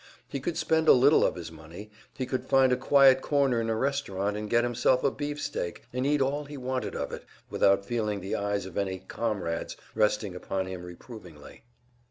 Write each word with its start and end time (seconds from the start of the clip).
He 0.27 0.39
could 0.39 0.57
spend 0.57 0.87
a 0.87 0.93
little 0.93 1.23
of 1.23 1.35
his 1.35 1.51
money; 1.51 1.91
he 2.17 2.25
could 2.25 2.43
find 2.43 2.73
a 2.73 2.75
quiet 2.75 3.21
corner 3.21 3.61
in 3.61 3.69
a 3.69 3.75
restaurant 3.75 4.35
and 4.35 4.49
get 4.49 4.63
himself 4.63 5.03
a 5.03 5.11
beefsteak, 5.11 5.83
and 5.93 6.07
eat 6.07 6.23
all 6.23 6.45
he 6.45 6.57
wanted 6.57 6.95
of 6.95 7.11
it, 7.11 7.23
without 7.51 7.85
feeling 7.85 8.19
the 8.19 8.33
eyes 8.33 8.65
of 8.65 8.79
any 8.79 8.97
"comrades" 9.07 9.77
resting 9.93 10.33
upon 10.35 10.65
him 10.65 10.81
reprovingly. 10.83 11.65